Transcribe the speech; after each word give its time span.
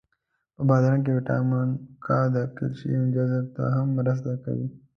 په 0.55 0.61
بادرنګ 0.69 1.01
کی 1.05 1.11
ویټامین 1.17 1.69
کا 2.05 2.19
د 2.35 2.37
کلسیم 2.57 3.01
جذب 3.15 3.45
ته 3.55 3.63
هم 3.75 3.87
مرسته 3.97 4.31
کوي. 4.43 4.67